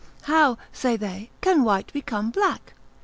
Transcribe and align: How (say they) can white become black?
How 0.23 0.57
(say 0.73 0.97
they) 0.97 1.29
can 1.41 1.63
white 1.63 1.93
become 1.93 2.31
black? 2.31 2.73